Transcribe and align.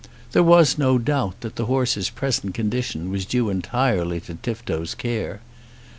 There 0.31 0.41
was 0.41 0.79
no 0.79 0.97
doubt 0.97 1.41
that 1.41 1.57
the 1.57 1.67
horse's 1.67 2.09
present 2.09 2.55
condition 2.55 3.11
was 3.11 3.23
due 3.23 3.51
entirely 3.51 4.19
to 4.21 4.33
Tifto's 4.33 4.95
care. 4.95 5.41